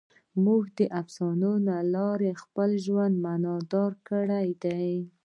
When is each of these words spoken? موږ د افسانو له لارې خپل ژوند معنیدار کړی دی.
موږ 0.43 0.63
د 0.77 0.79
افسانو 1.01 1.51
له 1.67 1.77
لارې 1.95 2.31
خپل 2.41 2.69
ژوند 2.85 3.13
معنیدار 3.25 3.91
کړی 4.09 4.47
دی. 4.63 4.91